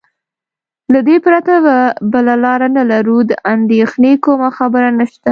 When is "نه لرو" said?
2.77-3.17